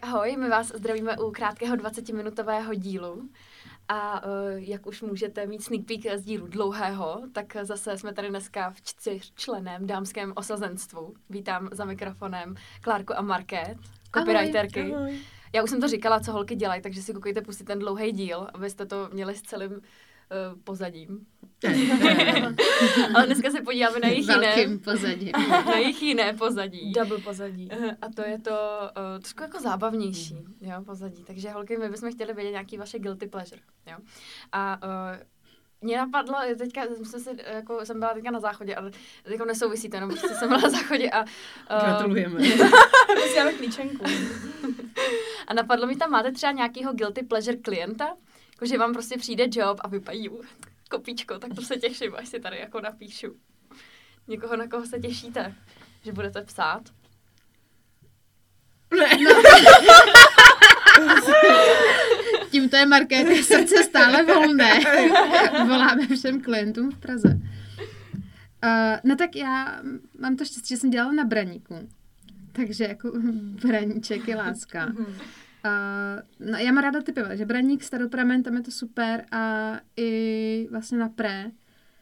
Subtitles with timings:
[0.00, 3.28] Tak ahoj, my vás zdravíme u krátkého 20-minutového dílu.
[3.88, 8.28] A uh, jak už můžete mít sneak peek z dílu dlouhého, tak zase jsme tady
[8.28, 11.14] dneska v čtyřčleném dámském osazenstvu.
[11.30, 13.78] Vítám za mikrofonem Klárku a Market,
[14.14, 14.80] copywriterky.
[14.80, 15.18] Ahoj, ahoj.
[15.52, 18.48] Já už jsem to říkala, co holky dělají, takže si koukejte pustit ten dlouhý díl,
[18.54, 19.80] abyste to měli s celým
[20.64, 21.26] pozadím.
[23.14, 24.78] Ale dneska se podíváme na jejich jiné...
[24.84, 25.32] pozadí.
[25.48, 26.92] na jejich jiné pozadí.
[26.92, 27.68] Double pozadí.
[28.02, 31.24] A to je to uh, trošku jako zábavnější jo, pozadí.
[31.24, 33.62] Takže holky, my bychom chtěli vědět nějaký vaše guilty pleasure.
[33.86, 33.96] Jo?
[34.52, 35.22] A uh,
[35.80, 38.90] mě napadlo, teďka jsem, si, jako, jsem byla teďka na záchodě, ale
[39.24, 41.20] jako nesouvisí to, jenom prostě jsem byla na záchodě a...
[41.20, 41.26] Uh,
[41.80, 42.40] Gratulujeme.
[43.22, 44.04] Posíláme klíčenku.
[45.46, 48.16] a napadlo mi tam, máte třeba nějakýho guilty pleasure klienta?
[48.60, 50.28] Jako, že vám prostě přijde job a vypají
[50.90, 53.36] kopíčko, tak to se těším, až si tady jako napíšu.
[54.28, 55.54] Někoho, na koho se těšíte,
[56.04, 56.82] že budete psát?
[58.98, 59.08] Ne.
[59.24, 59.42] No.
[62.50, 64.80] Tímto je Markéty srdce stále volné.
[65.68, 67.28] Voláme všem klientům v Praze.
[68.64, 69.80] Uh, no tak já
[70.18, 71.88] mám to štěstí, že jsem dělala na braníku.
[72.52, 73.12] Takže jako
[73.62, 74.92] braníček je láska.
[75.64, 79.72] Uh, no, já mám ráda ty piva, že Braník, Staropramen, tam je to super a
[79.96, 81.50] i vlastně na Pré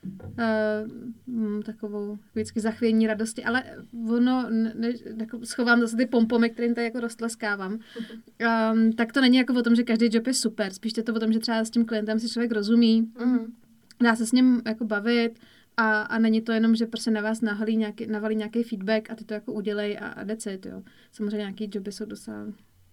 [0.05, 3.65] uh, takovou vždycky zachvění radosti, ale
[4.09, 9.37] ono, ne, jako schovám zase ty pompomy, kterým tady jako roztleskávám, um, tak to není
[9.37, 11.65] jako o tom, že každý job je super, spíš je to o tom, že třeba
[11.65, 13.55] s tím klientem si člověk rozumí, mm.
[14.03, 15.39] dá se s ním jako bavit,
[15.77, 19.15] a, a není to jenom, že prostě na vás nahalí nějaký, navalí nějaký feedback a
[19.15, 20.83] ty to jako udělej a, a decit, jo.
[21.13, 22.47] Samozřejmě nějaký joby jsou docela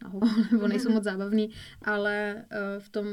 [0.52, 1.50] nebo nejsou moc zábavný,
[1.82, 3.06] ale uh, v, tom,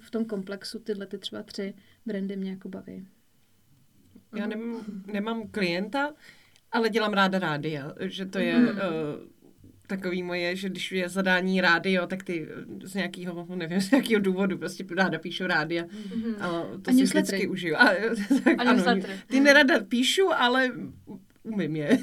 [0.00, 1.74] v tom komplexu tyhle ty třeba tři
[2.06, 3.06] brandy mě jako baví.
[4.36, 6.14] Já nemám, nemám klienta,
[6.72, 8.68] ale dělám ráda rádia, že to je mm.
[8.68, 8.74] uh,
[9.90, 12.48] takový moje, že když je zadání rádio, tak ty
[12.84, 15.84] z nějakého, nevím, z nějakého důvodu prostě ráda píšu rádia.
[15.84, 16.34] Mm-hmm.
[16.40, 16.48] A
[16.82, 17.76] to a si vždycky užiju.
[17.76, 17.84] A,
[18.44, 20.72] tak, a ano, ty nerada píšu, ale
[21.42, 21.98] umím je.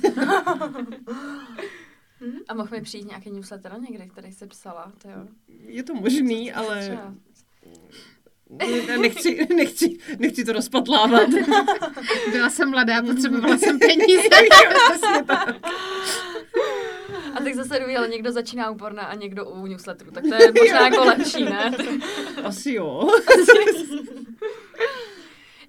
[2.31, 2.39] Hmm?
[2.47, 5.27] A mohl mi přijít nějaký newsletter někdy, který jsi psala, to jo?
[5.67, 6.99] Je to možný, ale...
[9.01, 11.29] Nechci, nechci, nechci to rozpatlávat.
[12.31, 14.29] Byla jsem mladá, potřebovala jsem peníze.
[17.37, 20.87] A tak zase ale někdo začíná úporná a někdo u newsletteru, tak to je možná
[20.87, 21.71] jako lepší, ne?
[22.43, 23.09] Asi jo.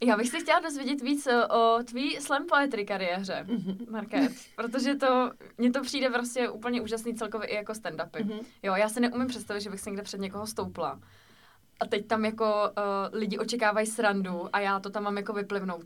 [0.02, 3.90] Já bych se chtěla dozvědět víc eh, o tvý slam poetry kariéře, mm-hmm.
[3.90, 8.24] Market, protože to, mně to přijde prostě úplně úžasný celkově i jako stand-upy.
[8.24, 8.40] Mm-hmm.
[8.62, 11.00] Jo, já si neumím představit, že bych se někde před někoho stoupla.
[11.80, 15.84] A teď tam jako uh, lidi očekávají srandu a já to tam mám jako vyplivnout.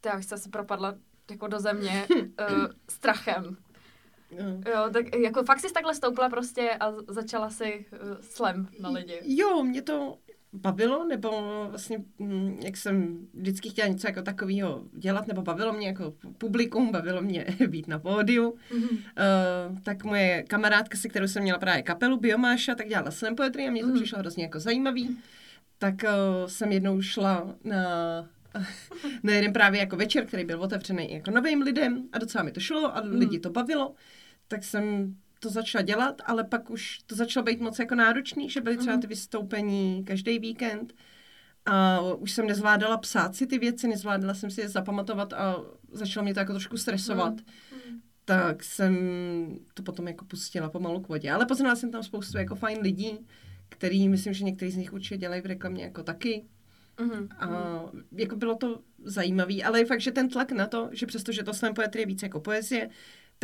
[0.00, 0.94] To já bych se propadla
[1.30, 3.56] jako do země uh, strachem.
[4.74, 9.20] Jo, tak jako fakt jsi takhle stoupla prostě a začala si uh, slam na lidi.
[9.24, 10.18] Jo, mě to,
[10.54, 11.30] bavilo, nebo
[11.70, 16.92] vlastně, mm, jak jsem vždycky chtěla něco jako takového dělat, nebo bavilo mě jako publikum,
[16.92, 18.90] bavilo mě být na pódiu, mm-hmm.
[18.90, 23.68] uh, tak moje kamarádka, se kterou jsem měla právě kapelu Biomáša, tak dělala slam poetry
[23.68, 23.94] a mě to mm-hmm.
[23.94, 25.18] přišlo hrozně jako zajímavý.
[25.78, 27.84] Tak uh, jsem jednou šla na
[29.22, 32.60] na jeden právě jako večer, který byl otevřený jako novým lidem a docela mi to
[32.60, 33.94] šlo a lidi to bavilo,
[34.48, 38.60] tak jsem to začala dělat, ale pak už to začalo být moc jako náročný, že
[38.60, 39.00] byly třeba mhm.
[39.00, 40.94] ty vystoupení každý víkend
[41.66, 45.56] a už jsem nezvládala psát si ty věci, nezvládala jsem si je zapamatovat a
[45.92, 47.34] začalo mě to jako trošku stresovat.
[47.34, 48.00] Mm.
[48.24, 48.96] Tak jsem
[49.74, 51.32] to potom jako pustila pomalu k vodě.
[51.32, 53.18] Ale poznala jsem tam spoustu jako fajn lidí,
[53.68, 56.44] který myslím, že někteří z nich určitě dělají v reklamě jako taky.
[56.96, 57.28] Mm-hmm.
[57.38, 57.48] A
[58.12, 61.54] jako bylo to zajímavé, ale je fakt, že ten tlak na to, že přestože to
[61.54, 62.88] slam poetry je víc jako poezie,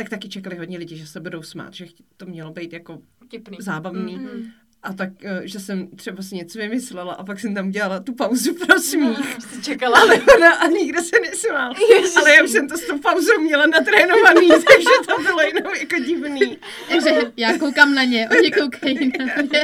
[0.01, 1.85] tak taky čekali hodně lidi, že se budou smát, že
[2.17, 3.57] to mělo být jako Tipný.
[3.59, 4.17] zábavný.
[4.17, 4.51] Mm-hmm.
[4.83, 8.13] A tak, eh, že jsem třeba si něco vymyslela a pak jsem tam dělala tu
[8.13, 9.17] pauzu pro smích.
[9.55, 9.99] No, čekala.
[9.99, 11.73] Ale ona a nikdo se nesmál.
[11.95, 12.15] Ježiši.
[12.17, 16.03] Ale já už jsem to s tou pauzou měla natrénovaný, takže to bylo jenom jako
[16.05, 16.57] divný.
[16.89, 19.63] takže já koukám na ně, oni koukají na mě.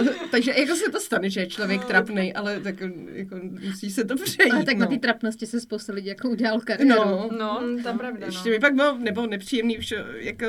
[0.00, 1.86] uh, takže jako se to stane, že je člověk no.
[1.86, 2.74] trapný, ale tak
[3.12, 4.52] jako musí se to přejít.
[4.52, 4.80] Ale tak no.
[4.80, 7.00] na té trapnosti se spousta lidí jako udělal kariéru.
[7.00, 8.20] No, no, to je pravda.
[8.20, 8.26] No.
[8.26, 10.46] Ještě mi pak bylo, nebo nepříjemný, že jako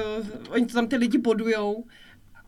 [0.49, 1.85] oni to tam ty lidi bodujou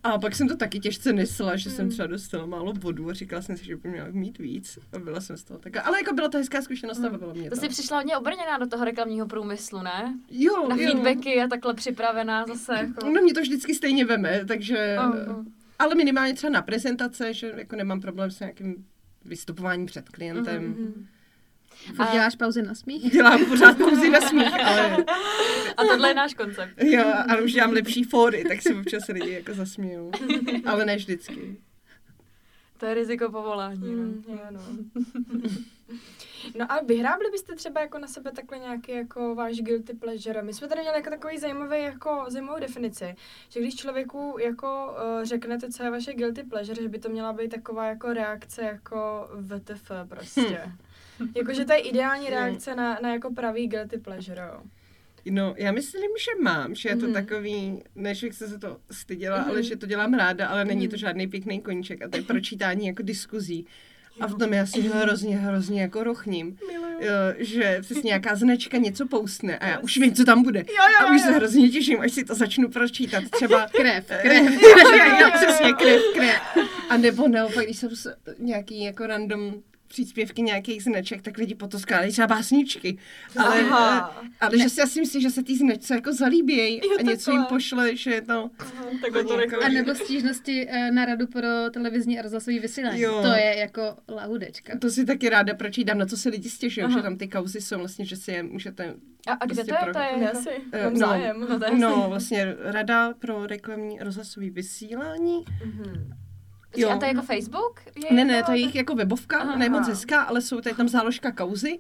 [0.04, 1.76] a pak jsem to taky těžce nesla, že hmm.
[1.76, 4.80] jsem třeba dostala málo bodů a říkala jsem si, že by měla mít víc.
[4.94, 5.88] A byla jsem z toho tak.
[5.88, 7.16] Ale jako byla to hezká zkušenost hmm.
[7.16, 7.56] a bylo mě to.
[7.56, 10.20] To jsi přišla hodně obrněná do toho reklamního průmyslu, ne?
[10.30, 10.92] Jo, Na jo.
[10.92, 12.74] feedbacky a takhle připravená zase.
[12.74, 13.10] Jako...
[13.10, 14.98] No mě to vždycky stejně veme, takže...
[15.00, 15.46] Oh.
[15.80, 18.86] Ale minimálně třeba na prezentace, že jako nemám problém s nějakým
[19.26, 20.74] vystupováním před klientem.
[20.74, 21.06] Mm-hmm.
[21.96, 23.12] Furt děláš pauzy na smích?
[23.12, 24.98] Dělám pořád pauzy na smích, ale
[25.78, 26.74] A tohle je náš koncept.
[26.84, 30.12] jo, ale už dělám lepší fóry, tak si občas lidi jako zasmějou.
[30.66, 31.58] Ale ne vždycky.
[32.78, 33.96] To je riziko povolání.
[33.96, 34.04] no.
[34.04, 34.62] Mm, jo, no.
[36.60, 40.42] no a vyhrábli byste třeba jako na sebe takhle nějaký jako váš guilty pleasure?
[40.42, 43.16] My jsme tady měli jako takový zajímavý jako zajímavou definici,
[43.50, 47.34] že když člověku jako uh, řeknete, co je vaše guilty pleasure, že by to měla
[47.34, 50.62] být taková jako reakce jako VTF prostě.
[50.66, 50.72] Hm.
[51.36, 54.62] Jakože to je ideální reakce na, na jako pravý guilty pleasure, jo.
[55.26, 57.14] No, já myslím, že mám, že je to Mhm.
[57.14, 59.50] takový, než bych se za to styděla, Mhm.
[59.50, 61.00] ale že to dělám ráda, ale není to Mhm.
[61.00, 63.66] žádný pěkný koníček a to je pročítání jako diskuzí.
[64.20, 66.58] A v tom já si hrozně, hrozně jako rochním,
[67.02, 70.60] jo, že přesně nějaká značka něco poustne a já už vím, co tam bude.
[70.60, 71.34] jo, A už se jo.
[71.34, 73.24] hrozně těším, až si to začnu pročítat.
[73.32, 74.62] Třeba Krev, krev, krev.
[74.62, 76.42] jo, jo, přesně, krev, krev.
[76.90, 77.88] A nebo naopak, když jsou
[78.40, 79.54] nějaký jako random
[79.90, 82.98] příspěvky nějakých značek, tak lidi potom skládají třeba básničky.
[83.38, 84.24] Ale, Aha.
[84.40, 87.46] ale že si asi myslí, že se ty značce jako zalíbějí Jo, a něco jim
[87.46, 88.50] pošle, že je to...
[89.02, 93.02] Takhle to Jako- A nebo stížnosti eh, na radu pro televizní a rozhlasový vysílání.
[93.02, 93.22] Jo.
[93.22, 94.78] To je jako lahudečka.
[94.80, 96.98] To si taky ráda pročítám, na co se lidi stěžují, Aha.
[96.98, 98.94] že tam ty kauzy jsou vlastně, že si je můžete...
[99.28, 99.84] A, a kde Prostě to je?
[99.84, 100.38] pro- To je jako...
[100.38, 100.50] asi.
[100.72, 100.98] Eh, no.
[100.98, 101.46] zájem.
[101.50, 105.44] No, to je No, vlastně Rada pro reklamní rozhlasový vysílání.
[105.66, 106.14] Mhm.
[106.78, 106.90] Jo.
[106.90, 107.80] A to je jako Facebook?
[108.10, 109.56] Je Ne, ne, jako- to je jejich jako webovka, Aha.
[109.56, 111.80] ne moc hezká, ale jsou tady tam záložka kauzy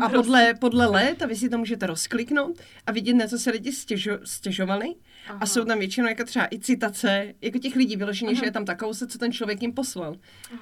[0.00, 2.56] a podle, podle let, a vy si to můžete rozkliknout
[2.86, 4.94] a vidět, na co se lidi stěžo, stěžovali.
[5.40, 8.64] A jsou tam většinou jako třeba i citace, jako těch lidí vyloženě, že je tam
[8.64, 10.16] ta kauze, co ten člověk jim poslal.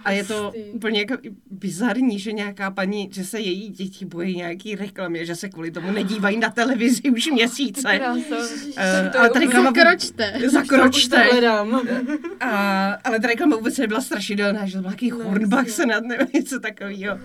[0.04, 0.60] A je to Hustý.
[0.60, 1.14] úplně jako
[1.50, 5.90] bizarní, že nějaká paní, že se její děti bojí nějaký reklamy, že se kvůli tomu
[5.90, 7.98] nedívají na televizi už měsíce.
[7.98, 8.36] Krása.
[8.76, 9.72] Eh, to je ale ta reklama
[10.46, 11.24] Zakročte.
[12.40, 16.04] A, ale ta reklama vůbec nebyla strašidelná, že to byl nějaký No, hornbach se nad
[16.04, 17.18] nebo něco takového.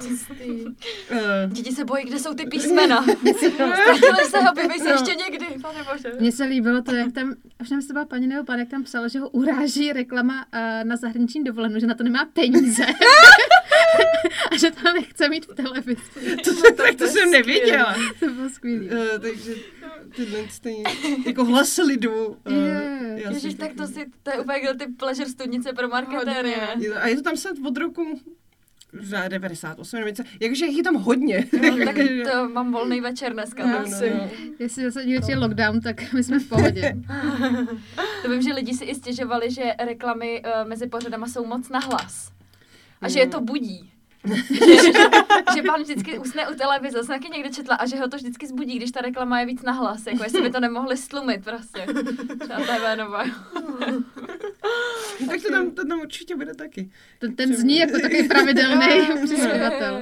[1.12, 1.18] Uh,
[1.48, 3.04] Děti se bojí, kde jsou ty písmena.
[3.38, 6.12] Ztratili se, objevej se ještě někdy, pane bože.
[6.20, 8.70] Mně se líbilo to, jak tam, už nevím, jestli to byla paní nebo pan, jak
[8.70, 10.60] tam psala, že ho uráží reklama uh,
[10.90, 12.86] na zahraniční dovolenou, že na to nemá peníze.
[14.52, 16.02] a že to nechce mít v televizi.
[16.44, 17.96] to, to, tak to jsem nevěděla.
[18.20, 18.86] To bylo skvělé.
[18.86, 19.54] Uh, takže
[20.16, 20.84] tyhle stejně,
[21.26, 22.26] jako hlas lidu.
[22.28, 23.14] Uh, Je.
[23.16, 26.54] já si Ježiš, tak to si, to je úplně guilty pleasure studnice pro marketéry,
[26.88, 28.22] to- A je to tam snad od roku
[29.02, 30.24] za 98 nebo něco.
[30.40, 31.46] Jakože jich je tam hodně.
[31.62, 31.96] No, tak
[32.32, 33.66] to mám volný večer dneska.
[33.68, 34.14] No, tak asi.
[34.60, 36.96] Jestli se dívat, je lockdown, tak my jsme v pohodě.
[38.24, 42.32] To vím, že lidi si i stěžovali, že reklamy uh, mezi pořadama jsou moc nahlas.
[43.02, 43.92] A že je to budí.
[44.26, 44.36] že,
[44.84, 44.92] že,
[45.56, 48.48] že pán vždycky usne u televize, jsem taky někde četla, a že ho to vždycky
[48.48, 51.86] zbudí, když ta reklama je víc nahlas, jako jestli by to nemohli stlumit prostě.
[52.40, 53.24] Třeba TV Nova.
[55.30, 56.90] tak to tam, to tam určitě bude taky.
[57.20, 58.88] Ten, ten zní jako takový pravidelný
[59.26, 60.02] přispěvatel.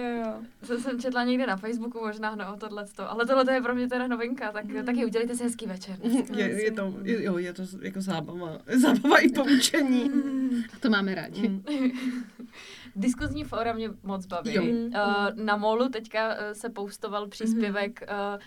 [0.67, 4.07] To jsem četla někde na Facebooku možná, no, tohle ale tohle je pro mě teda
[4.07, 4.85] novinka, tak Mm.
[4.85, 5.95] taky udělejte si hezký večer.
[6.35, 8.57] Je, je to, je, jo, je to jako zábava.
[8.67, 10.11] Zábava i poučení.
[10.73, 11.49] A to máme rádi.
[11.49, 11.63] Mm.
[12.95, 14.53] Diskuzní fóra mě moc baví.
[14.53, 14.63] Jo.
[14.63, 14.89] Uh,
[15.35, 18.41] na Molu teďka uh, se poustoval příspěvek uh,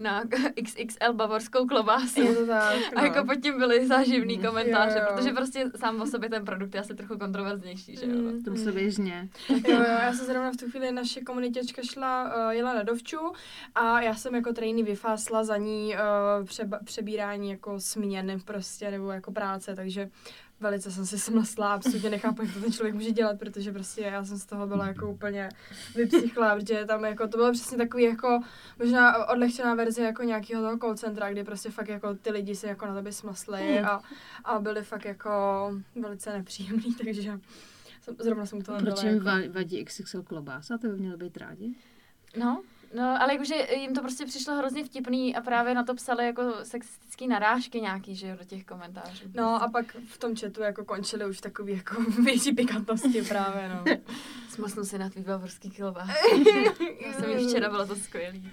[0.00, 0.22] na
[0.64, 2.20] XXL bavorskou klobásu.
[2.22, 3.06] Je to tak, A no.
[3.06, 4.44] jako pod tím byly záživný Mm.
[4.44, 5.16] komentáře, Jo, jo.
[5.16, 8.12] protože prostě sám o sobě ten produkt je asi trochu kontroverznější, že jo?
[8.12, 8.42] Mm.
[8.44, 9.28] To musí běžně.
[9.48, 13.18] Jo, jo, já jsem zrovna v tu chvíli naše komunitěčka šla, uh, jela na dovču
[13.74, 15.94] a já jsem jako trainee vyfásla za ní
[16.40, 20.08] uh, přeba, přebírání jako směny prostě, nebo jako práce, takže
[20.60, 24.24] velice jsem si smlsla, absolutně nechápu, jak to ten člověk může dělat, protože prostě já
[24.24, 25.48] jsem z toho byla jako úplně
[25.94, 28.40] vypsychla, protože tam jako, to bylo přesně takový jako,
[28.78, 32.66] možná odlehčená verze jako nějakého toho call centra, kdy prostě fakt jako ty lidi si
[32.66, 33.84] jako na tebe smlsli Hmm.
[33.86, 34.02] a,
[34.44, 35.30] a byli fakt jako
[36.00, 37.38] velice nepříjemný, takže
[38.02, 40.78] jsem, zrovna jsem to Proč jim va- vadí XXL klobása?
[40.78, 41.74] To by mělo být rádi.
[42.36, 42.62] No,
[42.96, 46.42] no, ale jakože jim to prostě přišlo hrozně vtipný a právě na to psali jako
[46.62, 49.24] sexistický narážky nějaký, že jo, do těch komentářů.
[49.34, 53.84] No a pak v tom chatu jako končily už takový jako větší pikantnosti právě, no.
[54.48, 56.06] Smlsnu si na tvý bavorský kilba.
[57.06, 58.50] Já jsem ji včera, bylo to skvělý.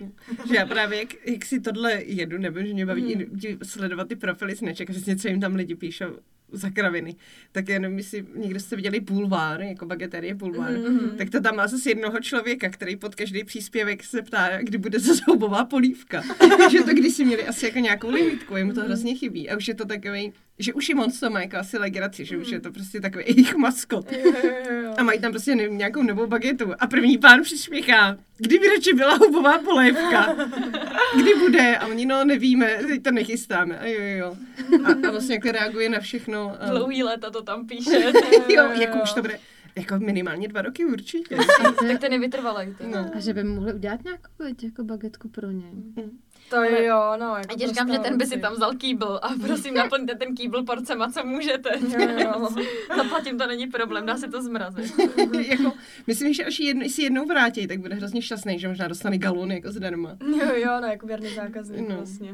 [0.49, 3.25] Že já právě, jak, jak si tohle jedu, nebo že mě baví Mhm.
[3.31, 3.39] mm.
[3.45, 6.05] i sledovat ty profily značek, přesně co jim tam lidi píšou
[6.51, 7.15] za kraviny.
[7.51, 11.17] Tak jenom jestli někdo jste viděli bulvár, jako bageterie bulvár, Mhm.
[11.17, 14.99] tak to tam má zase jednoho člověka, který pod každý příspěvek se ptá, kdy bude
[14.99, 16.23] zase houbová polívka.
[16.71, 19.49] že to když si měli asi jako nějakou limitku, jemu to hrozně chybí.
[19.49, 22.59] A už je to takový, že už to má jako asi legraci, že už je
[22.59, 24.11] to prostě takový jejich maskot.
[24.11, 24.51] Jo, jo,
[24.83, 24.93] jo.
[24.97, 26.73] A mají tam prostě nevím, nějakou novou bagetu.
[26.79, 30.35] A první pán přispěchá, kdyby radši byla houbová polévka.
[31.21, 31.77] Kdy bude?
[31.77, 33.79] A oni, no nevíme, teď to nechystáme.
[33.79, 34.37] A jo, jo, jo.
[34.85, 36.57] A, a vlastně jak reaguje na všechno.
[36.59, 38.11] A, Dlouhý léta to tam píše.
[38.49, 39.39] jo, jako už to bude.
[39.75, 41.37] jako minimálně dva roky určitě.
[41.87, 42.75] tak ten je vytrvalý.
[42.91, 43.11] No.
[43.15, 44.29] A že by mohli udělat nějakou
[44.63, 45.65] jako bagetku pro ně.
[46.49, 47.35] To Ale- jo, no.
[47.35, 50.15] Jako A ti říkám, že ten by si prostě tam vzal kýbl a prosím naplňte
[50.15, 51.69] ten kýbl porcema, co můžete.
[51.99, 52.47] Jo, jo.
[52.97, 54.93] Zaplatím, to není problém, dá se to zmrazit.
[55.49, 55.73] jako,
[56.07, 59.51] myslím, že až jedno, si jednou vrátí, tak bude hrozně šťastný, že možná dostane galon
[59.51, 60.17] jako zdarma.
[60.37, 61.95] Jo, jo, no, jako věrný zákazník No.
[61.95, 62.31] vlastně.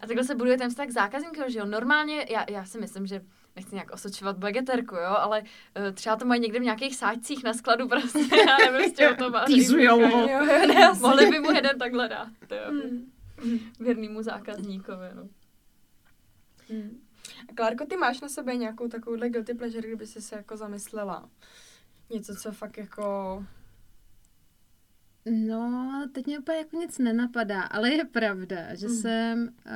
[0.00, 1.64] A takhle se buduje ten vztah k zákazníkovi, že jo?
[1.66, 3.20] Normálně, já, já si myslím, že
[3.56, 5.46] nechci nějak osočovat bageterku, jo, ale uh,
[5.94, 8.18] třeba to mají někde v nějakých sáčcích na skladu prostě,
[8.48, 9.44] já nevím, s čeho to má.
[9.44, 10.28] Týzujou ho.
[11.00, 12.72] Mohli by mu jeden takhle dát, jo.
[12.72, 13.11] Mm.
[13.80, 15.28] Věrnýmu zákazníkovi, no.
[16.70, 17.00] Mm.
[17.48, 21.28] A Klárko, ty máš na sebe nějakou takovouhle guilty pleasure, kdyby jsi se jako zamyslela?
[22.10, 23.44] Něco, co fakt jako...
[25.26, 28.94] No, teď mě úplně jako nic nenapadá, ale je pravda, že Mm.
[28.94, 29.72] jsem uh,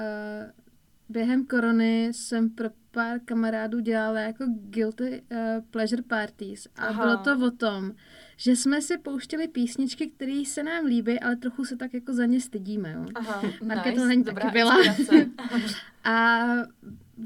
[1.08, 5.38] během korony jsem pro pár kamarádů dělala jako guilty uh,
[5.70, 7.02] pleasure parties a Aha.
[7.04, 7.92] bylo to o tom,
[8.36, 12.26] že jsme si pouštěli písničky, které se nám líbí, ale trochu se tak jako za
[12.26, 13.06] ně stydíme, jo.
[13.14, 13.42] Aha.
[13.66, 14.76] Marke to není dobrá taky byla.
[16.04, 16.42] A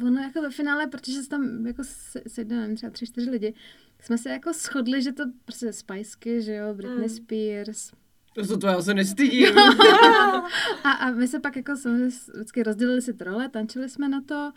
[0.06, 3.54] ono jako ve finále, protože se tam jako se- sedli, nevím, třeba tři, čtyři lidi,
[4.00, 7.08] jsme se jako shodli, že to prostě Spiceky, že jo, Britney Mm.
[7.08, 7.90] Spears,
[8.34, 9.58] To, to, to já se nestydím.
[10.84, 14.20] A, a my se pak jako samozřejmě s- vždycky rozdělili si role, tančili jsme na
[14.20, 14.52] to,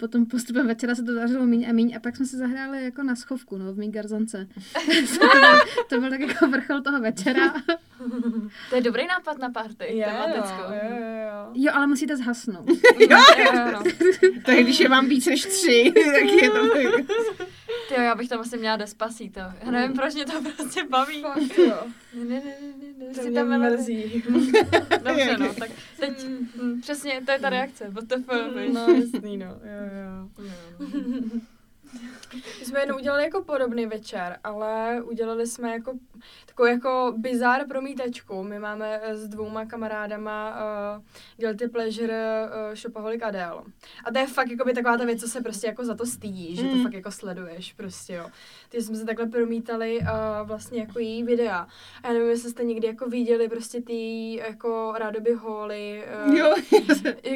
[0.00, 3.02] potom postupem večera se to dařilo míň a míň a pak jsme se zahráli jako
[3.02, 4.48] na schovku, no, v mý garzonce.
[5.18, 5.42] to, byl,
[5.88, 7.54] to byl tak jako vrchol toho večera.
[8.70, 10.62] To je dobrý nápad na party, tematickou.
[10.62, 11.50] jo, jo, jo.
[11.54, 12.68] Jo, ale musíte zhasnout.
[12.98, 13.82] Jo, jo, no.
[14.46, 17.44] tak když je vám víc než tři, tak je to...
[17.88, 19.40] Tyjo, já bych tam asi měla Despacito.
[19.40, 21.22] Já nevím, proč mě to prostě baví.
[21.22, 21.82] Fakt jo.
[22.14, 22.44] Ne, ne, ne,
[22.98, 24.22] ne, ne, To si mě tam mrzí.
[25.04, 28.72] Dobře, no, tak teď, hm, přesně, to je ta reakce, what the fuck?
[28.72, 29.46] No, jasný, no.
[29.46, 29.58] Jo,
[30.02, 30.28] jo.
[32.60, 35.92] My jsme jednou udělali jako podobný večer, ale udělali jsme jako
[36.46, 38.42] takovou jako bizár promítačku.
[38.42, 40.56] My máme eh, s dvouma kamarádama
[40.96, 41.02] uh,
[41.36, 43.62] Guilty Pleasure uh, Shopaholic Adele.
[44.04, 46.06] A to je fakt jako by taková ta věc, co se prostě jako za to
[46.06, 46.82] stydí, že to Mm.
[46.82, 48.26] fakt jako sleduješ prostě, jo.
[48.68, 50.06] Ty jsme se takhle promítali uh,
[50.48, 51.66] vlastně jako její videa.
[52.02, 56.54] A já nevím, jestli jste někdy jako viděli prostě ty jako rádoby holy, uh, Jo,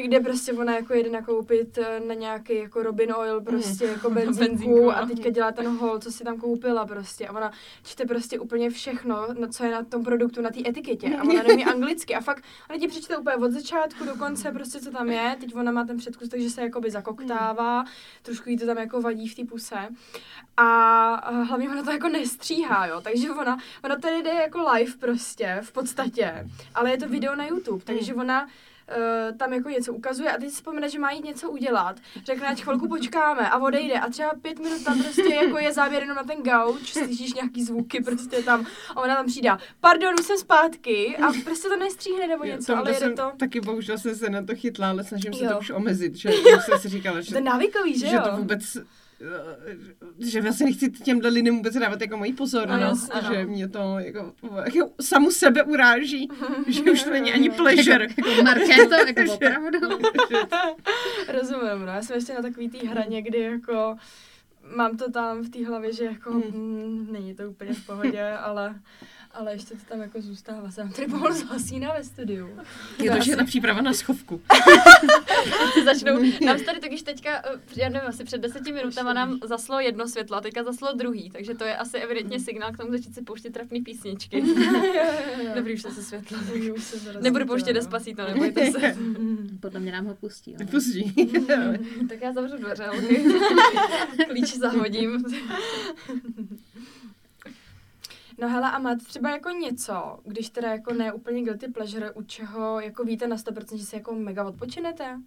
[0.05, 4.91] kde prostě ona jako jede nakoupit na nějaký jako Robin Oil prostě jako benzínku, Benzínku,
[4.91, 5.07] a no.
[5.07, 7.27] teďka dělá ten hol, co si tam koupila prostě.
[7.27, 7.51] A ona
[7.83, 11.17] čte prostě úplně všechno, no, co je na tom produktu, na té etiketě.
[11.17, 12.15] A ona neumí anglicky.
[12.15, 15.55] A fakt ona ti přečte úplně od začátku do konce prostě co tam je, teď
[15.55, 17.85] ona má ten předkus, takže se jakoby zakoktává,
[18.21, 19.75] trošku jí to tam jako vadí v té puse.
[20.57, 24.91] A a hlavně ona to jako nestříhá, jo, takže ona, ona tady jde jako live
[24.99, 28.47] prostě, v podstatě, ale je to video na YouTube, takže ona
[28.89, 32.47] uh, tam jako něco ukazuje a teď si vzpomene, že má jít něco udělat, řekne,
[32.47, 36.15] ať chvilku počkáme a odejde a třeba pět minut tam prostě jako je záběr jenom
[36.17, 39.49] na ten gauč, slyšíš nějaký zvuky prostě tam a ona tam přijde,
[39.81, 43.31] pardon, už jsem zpátky a prostě to nestříhne nebo něco, to, ale jede jsem, to.
[43.37, 45.49] taky bohužel jsem se na to chytla, ale snažím se Jo.
[45.53, 46.29] to už omezit, že
[46.65, 48.21] jsem si říkala, že, To je návykový, že, že jo?
[48.31, 48.83] to vůbec eh,
[50.19, 53.49] že vlastně nechci těmhle lidem vůbec dávat jako moji pozornost, Ano, že ano.
[53.49, 54.33] mě to jako,
[54.65, 56.27] jako samu sebe uráží,
[56.67, 58.07] že už to není ani pleasure.
[58.17, 59.79] Jako Markéto, jako opravdu.
[61.27, 61.91] Rozumím, no.
[61.91, 63.95] Já jsem ještě na takový té hraně, kdy jako
[64.75, 66.41] mám to tam v té hlavě, že jako Hmm.
[66.43, 68.75] mm, není to úplně v pohodě, ale,
[69.33, 70.71] ale ještě to tam jako zůstává.
[70.71, 72.49] Jsem tady pomalu zhasíná ve studiu.
[73.03, 74.41] Je to, že je ta příprava na schovku.
[75.85, 79.79] začnou, nám se tady totiž teďka, eh, já nevím, asi před deseti minutama nám zaslo
[79.79, 83.15] jedno světlo a teďka zaslo druhý, takže to je asi evidentně signál k tomu začít
[83.15, 84.41] si pouštět trapný písničky.
[85.55, 86.37] Dobrý, už se se světlo.
[87.21, 87.79] Nebudu to, pouštět no.
[87.79, 88.95] Despacito, nebojte se.
[89.59, 90.55] Podle mě nám ho pustí.
[90.59, 90.67] No.
[90.67, 91.13] Pustí.
[92.09, 93.23] tak já zavřu dveře, okay?
[94.29, 95.25] Klíč zahodím.
[98.39, 102.23] No hele, a máte třeba jako něco, když teda jako ne úplně guilty pleasure, u
[102.23, 105.19] čeho jako víte na 100%, že si jako mega odpočinete?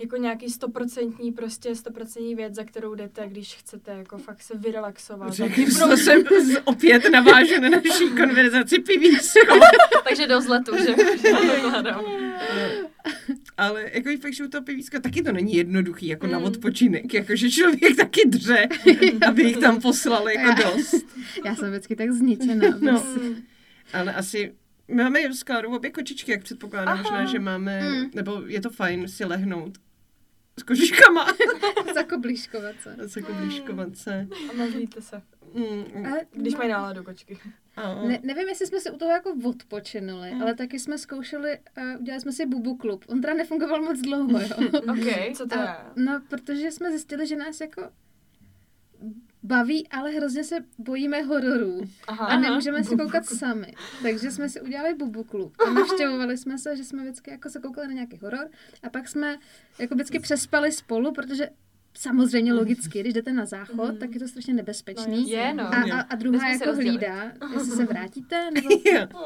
[0.00, 5.38] Jako nějaký stoprocentní, prostě stoprocentní věc, za kterou jdete, když chcete jako fakt se vyrelaxovat.
[5.38, 9.54] Jakým způsobem z- opět navážu na naší konverzaci pivíčko.
[10.08, 10.94] Takže do zletu, že?
[13.56, 16.44] Ale jako fakt, že u toho pivíčka taky to není jednoduchý, jako na Mm.
[16.44, 18.68] odpočinek, jakože člověk taky dře,
[19.28, 21.06] aby jich tam poslal jako dost.
[21.44, 22.68] Já jsem vždycky tak zničená.
[22.80, 23.00] No.
[23.00, 23.20] prostě.
[23.20, 23.34] Mm.
[23.92, 24.52] Ale asi
[24.88, 28.10] my máme s Klárou obě kočičky, jak předpokládám, možná, že máme, Mm.
[28.14, 29.78] nebo je to fajn si lehnout
[30.58, 31.26] s kočičkama.
[31.94, 32.96] Zakoblíškovat se.
[33.04, 33.20] A se
[34.10, 34.28] jako.
[34.50, 35.22] A mazlíte se,
[35.54, 37.38] Mm, Ale když no, mají náladu kočky.
[38.08, 40.42] ne, nevím, jestli jsme se u toho jako odpočinuli, Mm.
[40.42, 43.04] ale taky jsme zkoušeli, uh, udělali jsme si bubu klub.
[43.08, 44.48] On teda nefungoval moc dlouho, jo.
[44.92, 45.36] OK.
[45.36, 45.68] Co to je?
[45.68, 47.82] A, no, protože jsme zjistili, že nás jako
[49.42, 51.80] baví, ale hrozně se bojíme hororů.
[52.08, 52.26] Aha.
[52.26, 53.74] A nemůžeme si koukat sami.
[54.02, 55.52] Takže jsme si udělali bubu klub.
[55.66, 58.48] A navštěvovali jsme se, že jsme vždycky jako se koukali na nějaký horor.
[58.82, 59.38] A pak jsme
[59.78, 61.48] jako vždycky přespali spolu, protože
[61.94, 65.30] samozřejmě logicky, když jdete na záchod, tak je to strašně nebezpečný.
[65.30, 65.64] Je, no.
[65.64, 66.88] A, a, a druhá se jako rozdělit.
[66.88, 68.68] hlídá, jestli se vrátíte, nebo...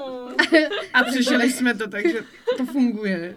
[0.94, 2.20] A přešeli jsme to, takže
[2.56, 3.36] to funguje.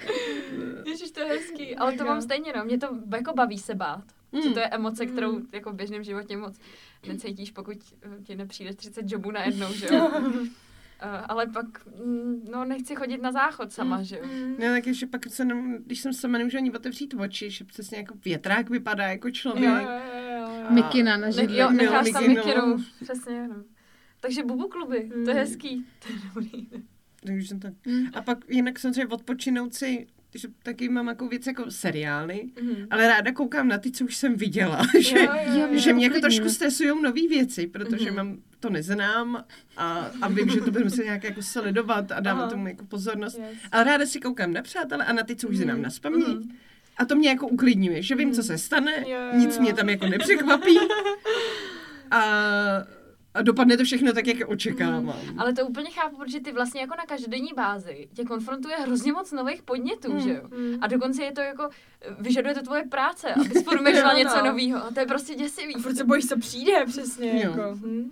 [0.85, 2.65] Ježiš, to je hezký, ale to mám stejně, no.
[2.65, 4.03] Mě to jako baví se bát.
[4.35, 4.41] Mm.
[4.41, 6.59] Že to je emoce, kterou jako v běžném životě moc
[7.07, 10.11] necítíš, pokud eh, ti nepřijde 30 jobů najednou, že jo.
[10.99, 11.65] Eh, ale pak,
[12.05, 14.23] mm, no, nechci chodit na záchod sama, že jo.
[14.59, 17.97] No, tak ještě pak se, nem, když jsem sama nemůžu ani otevřít oči, že přesně
[17.97, 19.63] jako větrák vypadá jako člověk.
[19.69, 19.99] Jo, jo,
[20.37, 20.65] jo, jo.
[20.69, 21.57] Mikina na Ne, židli.
[21.57, 22.45] jo, No, necháš tam mikinu.
[22.45, 23.55] mikinu, přesně, no.
[24.19, 25.85] Takže bubu kluby, to je hezký.
[26.07, 26.67] To je dobrý.
[27.25, 27.73] Takže tak.
[27.85, 28.05] Mm.
[28.13, 32.87] A pak jinak samozřejmě odpočinout si, že taky mám jako věc jako seriály, Mhm.
[32.91, 34.81] ale ráda koukám na ty, co už jsem viděla.
[34.99, 35.79] že, Jo, jo, jo.
[35.79, 38.15] že mě jako trošku stresují nové věci, protože Mhm.
[38.15, 39.43] mám to neznám
[39.77, 42.49] a, a vím, že to budu muset nějak jako sledovat a dávat Aha.
[42.51, 43.37] tomu jako pozornost.
[43.37, 43.57] Yes.
[43.71, 46.27] Ale ráda si koukám na přátele a na ty, co už znám na spaměť.
[46.27, 46.51] Mhm.
[46.97, 49.61] A to mě jako uklidňuje, že vím, co se stane, Jo, jo, nic jo.
[49.61, 50.77] mě tam jako nepřekvapí.
[52.11, 52.21] A,
[53.35, 55.13] a dopadne to všechno tak, jak očekávám.
[55.37, 59.31] Ale to úplně chápu, protože ty vlastně jako na každodenní bázi tě konfrontuje hrozně moc
[59.31, 60.41] nových podnětů, Mm, že jo?
[60.57, 60.77] mm.
[60.81, 61.69] A dokonce je to jako,
[62.19, 64.45] vyžaduje to tvoje práce, abys promýšlela Jo, něco no.
[64.45, 64.83] nového.
[64.85, 65.75] A to je prostě děsivý.
[65.75, 67.31] A furt se bojíš, co přijde přesně.
[67.31, 67.39] Jo.
[67.49, 67.61] Jako.
[67.75, 68.11] Hm?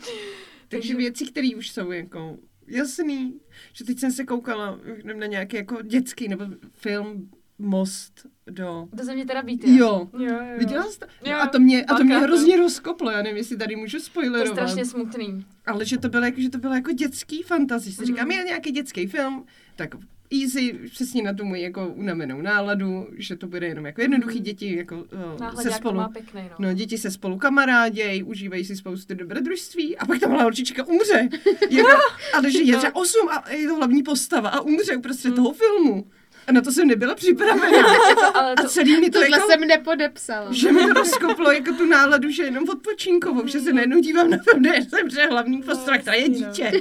[0.70, 2.38] Takže věci, které už jsou jako
[2.68, 3.40] jasný,
[3.74, 4.80] že teď jsem se koukala
[5.18, 7.30] na nějaký jako dětský nebo film
[7.60, 8.88] Most do...
[8.98, 9.64] To ze mě teda být.
[9.68, 10.40] Jo, Jo, jo.
[10.58, 11.06] viděla jsi to?
[11.26, 13.98] Jo, a to mě, a to mě hrozně rozkoplo, já nevím, jestli tady můžu To
[13.98, 14.54] je spoilerovat.
[14.54, 15.46] strašně smutný.
[15.66, 17.94] Ale že to bylo jako, že to bylo jako dětský fantazie.
[17.96, 18.38] Si říkám, Mhm.
[18.38, 19.46] je nějaký dětský film,
[19.76, 19.96] tak
[20.42, 24.76] easy, přesně na tu moji jako unavenou náladu, že to bude jenom jako jednoduchý děti
[24.78, 25.04] jako uh,
[25.38, 25.96] se Náhledě to spolu.
[25.98, 26.56] má pěkný, no.
[26.68, 31.30] No, děti se spolu kamarádějí, užívají si spoustu dobrodružství a pak ta malá holčička umře.
[31.70, 31.90] Jako,
[32.34, 35.36] ale že je třeba osm a je to hlavní postava a umře uprostřed Mm.
[35.36, 36.08] toho filmu.
[36.48, 37.78] A na to jsem nebyla připravená.
[38.34, 40.48] Ale A to, celý mi to Tohle jako, jsem nepodepsala.
[40.52, 44.38] že mi to rozkoplo jako tu náladu, že jenom odpočinkovou, že se najednou dívám na
[44.38, 46.48] film, jsem že hlavní postava, která je jasný, no.
[46.48, 46.72] dítě.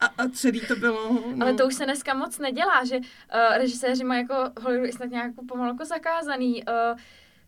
[0.00, 1.22] A, a celý to bylo...
[1.34, 3.02] No, ale to už se dneska moc nedělá, že uh,
[3.56, 6.98] režiséři mají jako Hollywoodu i snad nějak pomalu jako zakázaný uh,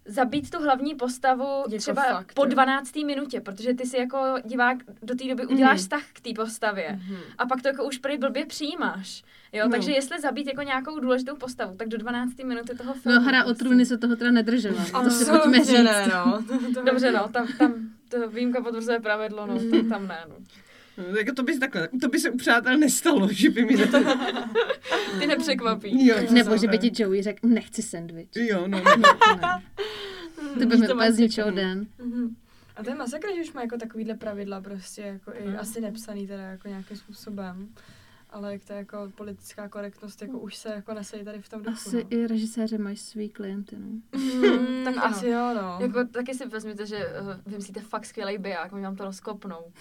[0.09, 2.51] zabít tu hlavní postavu Jako třeba fakt, po jo.
[2.51, 3.05] 12.
[3.05, 5.79] minutě, protože ty si jako divák do té doby uděláš Mhm.
[5.79, 6.89] vztah k té postavě.
[6.93, 7.17] Mhm.
[7.39, 9.23] A pak to jako už prý blbě přijímáš.
[9.53, 9.71] Jo, No.
[9.71, 12.45] takže jestli zabít jako nějakou důležitou postavu, tak do 12.
[12.45, 13.19] minuty toho filmu.
[13.19, 13.65] No, hra o prostě.
[13.65, 14.77] trůny se toho teda nedržela.
[14.77, 15.85] To si Absolutně pojďme říct.
[15.85, 16.43] ne, no.
[16.75, 17.75] To- Dobře, no, tam, tam
[18.09, 20.35] to výjimka potvrzuje pravidlo, no, tam, tam ne, no.
[20.99, 23.77] No, jako to by se takhle, to by se u přátel nestalo, že by mi
[23.77, 23.99] to...
[25.21, 26.07] Ty nepřekvapí.
[26.07, 28.29] Jo, to Nebo že by ti Joey řekl, nechci sandwich.
[28.37, 28.79] Jo, no.
[28.79, 28.85] No,
[29.19, 29.63] to ne.
[30.61, 31.87] To by mi úplně zničilo den.
[31.99, 32.37] Mhm.
[32.77, 36.27] A to je masakr, že už má jako takovýhle pravidla prostě, jako i asi nepsaný
[36.27, 37.69] teda jako nějakým způsobem.
[38.31, 41.63] Ale jak to je jako politická korektnost, jako už se jako nesejí tady v tom
[41.63, 42.03] duchu, Asi no.
[42.11, 44.19] i režiséři mají svý klienty, no.
[44.19, 45.79] Mm, Tak asi jo, no.
[45.81, 49.73] Jako taky si vezměte, že uh, vymyslíte fakt skvělý biják, oni vám to rozkopnou.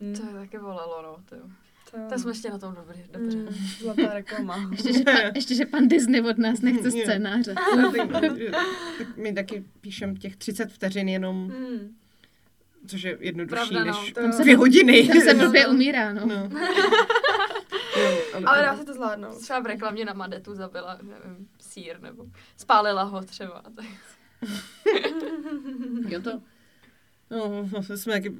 [0.00, 1.42] Mm, To je taky volalo, no, to jo.
[1.90, 1.96] to.
[2.12, 3.38] To jsme ještě na tom dobrý, dobře.
[3.38, 3.48] Mm,
[3.80, 4.68] zlatá reklama.
[4.72, 7.02] Ještě že, pan, ještě, že pan Disney od nás nechce Jo.
[7.04, 7.54] scénáře.
[7.76, 11.96] No, tak, tak my taky píšem těch 30 vteřin jenom, Mm.
[12.86, 14.28] což je jednodušší Pravda, no, než to jo.
[14.42, 15.08] dvě hodiny.
[15.08, 16.26] Tam se blbě umírá, no.
[16.26, 16.48] No.
[18.00, 19.38] Jo, ale, Ale dá se to zvládnout.
[19.40, 23.62] Třeba v reklamě na Madetu zabila, nevím, sír, nebo spálila ho třeba.
[23.76, 23.84] Tak.
[26.08, 26.40] jo to.
[27.34, 28.32] No, no, jsme taky,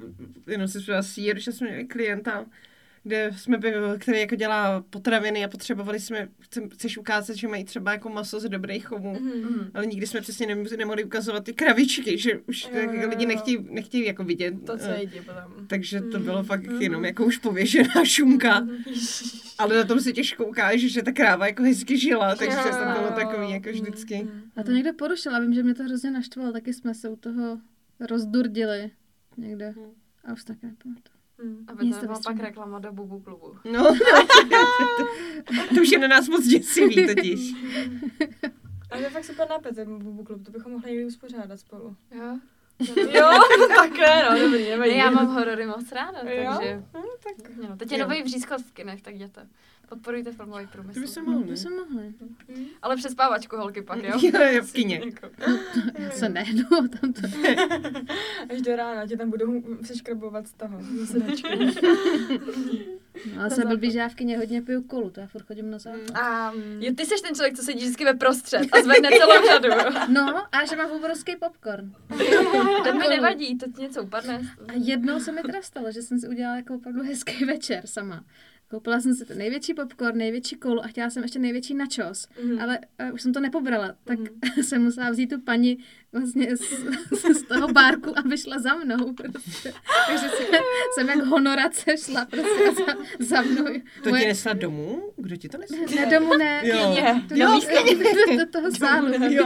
[0.47, 2.45] jenom si zpěla sír, že jsme měli klienta,
[3.07, 6.27] kde jsme, byli- který jako dělá potraviny a potřebovali jsme,
[6.73, 9.19] chceš ukázat, že mají třeba jako maso z dobrých chovů.
[9.19, 9.71] Mm.
[9.73, 13.23] Ale nikdy jsme přesně nemohli, nemohli ukazovat ty kravičky, že už Jo, tak jo, lidi
[13.23, 13.27] jo.
[13.27, 14.53] nechtějí, nechtějí jako vidět.
[14.65, 15.67] To, co eh, jedí potom.
[15.67, 16.45] Takže to bylo Mhm.
[16.45, 16.81] fakt Mhm.
[16.81, 18.67] jenom jako už pověšená šunka.
[19.57, 23.11] Ale na tom se těžko ukáže, že ta kráva jako hezky žila, takže to bylo
[23.15, 24.23] takový jako vždycky.
[24.23, 24.41] Mm.
[24.55, 27.15] A to někdo porušil, a vím, že mě to hrozně naštvalo, taky jsme se u
[27.15, 27.57] toho
[27.99, 28.91] rozdurdili
[29.37, 29.69] někde.
[29.69, 29.91] Hmm.
[30.25, 31.15] A už tak nepamatuju.
[31.43, 31.65] Mm.
[31.67, 33.55] Aby to nebyla pak reklama do Bubu klubu.
[33.71, 33.93] No, no
[35.47, 37.39] to, to už je na nás moc děsivý totiž.
[38.91, 41.95] Ale to je fakt super nápad, ten Bubu klub, to bychom mohli někdy uspořádat spolu.
[42.11, 42.39] Jo?
[43.11, 43.29] Jo,
[43.75, 44.97] také, no, dobrý, Ne, nevadí.
[44.97, 46.53] já mám horory moc ráda, Jo?
[46.57, 46.73] takže...
[46.93, 47.55] Hm, tak.
[47.69, 48.07] No, teď je Jo.
[48.07, 49.47] nový vřízkot v kinech, tak jděte.
[49.89, 50.99] Podporujte filmový To průmysl.
[50.99, 51.57] by se No, mohl, to ne?
[51.57, 52.13] se mohli.
[52.81, 54.19] Ale přespávačku holky pak, jo?
[54.21, 55.01] Jo, jo, v kině.
[55.05, 55.29] Jako-
[55.99, 57.21] Já se nehnu, tam to...
[58.53, 60.79] Až do rána tě tam budou seškrabovat z toho.
[63.35, 65.71] No, ale jsem blbý, že já v kině hodně piju kolu, to já furt chodím
[65.71, 66.17] na západ.
[66.21, 69.69] A Jo, ty jsi ten člověk, co sedí vždycky ve prostřed a zvedne celou řadu.
[70.13, 71.93] No, a že mám obrovský popcorn.
[72.83, 74.41] To mi nevadí, to ti něco upadne.
[74.67, 78.23] A jednou se mi teda stalo, že jsem si udělala jako opravdu hezký večer sama.
[78.69, 82.61] Koupila jsem si ten největší popcorn, největší kolu a chtěla jsem ještě největší načos, Mhm.
[82.61, 84.19] ale uh, už jsem to nepobrala, tak
[84.61, 85.77] jsem musela vzít tu paní
[86.13, 86.61] vlastně z,
[87.37, 89.13] z toho bárku a vyšla za mnou.
[89.13, 89.73] Prostě.
[90.07, 90.47] Takže jsem,
[90.93, 93.65] jsem jak honorace šla prostě za, za mnou.
[94.03, 95.11] To ti nesla domů?
[95.17, 95.75] Kdo ti to nesl?
[95.95, 96.61] Ne, domů ne.
[96.63, 96.95] Jo.
[97.29, 97.59] To Jo,
[98.27, 99.07] do, do toho sálu.
[99.29, 99.45] Jo.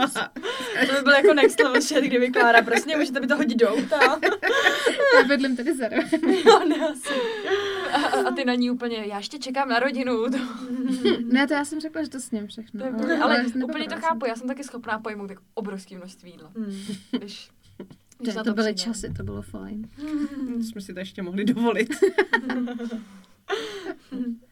[0.86, 3.68] to by byl jako next level shit, kdyby Klára prostě můžete mi to hodit do
[3.68, 4.00] auta.
[5.16, 6.20] Já bydlím tady za rohem.
[6.46, 7.14] Jo, ne, asi.
[7.90, 10.24] A, ty na ní úplně, já ještě čekám na rodinu.
[10.30, 10.38] To,
[11.24, 12.80] Ne, to já jsem řekla, že to s ním všechno.
[12.80, 16.30] to je ale, ale, úplně to chápu, já jsem taky schopná pojmout jako obrovské množství
[16.30, 16.50] jídla.
[16.54, 16.74] Mm.
[17.18, 17.50] Když,
[18.18, 18.92] když To, na to byly přijde.
[18.92, 19.88] časy, to bylo fajn.
[20.60, 21.88] Jsme si to ještě mohli dovolit.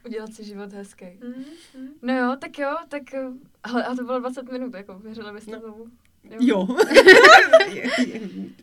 [0.07, 1.07] Udělat si život hezký.
[1.25, 1.45] Mm,
[1.83, 1.89] mm.
[2.03, 3.03] No jo, tak jo, tak,
[3.63, 5.61] ale a to bylo 20 minut, jako věřili byste No.
[5.61, 5.87] tomu?
[6.41, 6.69] Jo.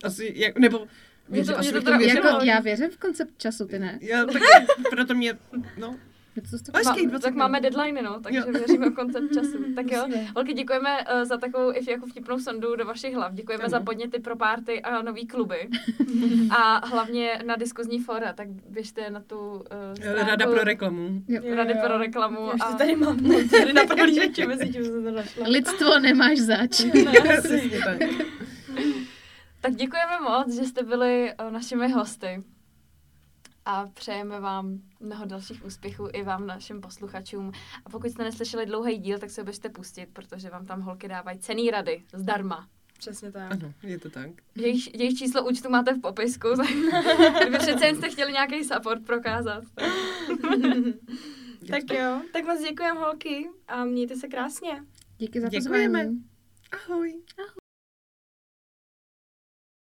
[0.04, 0.86] Asi, jak, nebo...
[1.28, 1.96] Mě to- mě to teda.
[1.96, 2.30] Věřila.
[2.30, 3.98] Jako, já věřím v koncept času, ty ne?
[4.02, 4.42] Já, tak,
[4.90, 5.38] proto mě,
[5.78, 5.96] no,
[6.74, 8.52] Hezký 20 tak máme deadline, no, takže Jo.
[8.52, 9.58] věříme v koncept času.
[9.74, 13.32] Tak jo, holky, děkujeme uh, za takovou i jako vtipnou sondu do vašich hlav.
[13.32, 13.70] Děkujeme Ano.
[13.70, 15.68] za podněty pro párty a nový kluby.
[16.50, 19.62] a hlavně na diskuzní fora, tak běžte na tu uh,
[19.96, 21.22] stránku rada pro reklamu.
[21.28, 21.42] Jo.
[21.54, 21.98] Rady Jo, pro jo.
[21.98, 22.46] reklamu.
[22.46, 22.72] Já už a...
[22.72, 25.48] tady mám no, tady na prohlížeči, mezi tím jsem to našla.
[25.48, 26.84] Lidstvo nemáš zač.
[27.38, 27.80] Přesně
[29.70, 29.76] tak.
[29.76, 32.44] Děkujeme moc, že jste byli uh, našimi hosty.
[33.64, 37.52] A přejeme vám mnoho dalších úspěchů i vám, našim posluchačům.
[37.84, 41.08] A pokud jste neslyšeli dlouhý díl, tak se ho běžte pustit, protože vám tam holky
[41.08, 42.68] dávají cený rady zdarma.
[42.98, 43.52] Přesně tak.
[43.52, 44.30] Ano, je to tak.
[44.54, 46.66] Jejich, jejich číslo účtu máte v popisku, tak
[47.40, 49.64] kdyby přece jen jste chtěli nějaký support prokázat.
[51.70, 51.84] Tak.
[51.88, 54.84] Tak jo, tak moc děkujem holky a mějte se krásně.
[55.18, 55.98] Díky za Děkujeme.
[55.98, 56.24] pozvání.
[56.72, 57.22] Ahoj.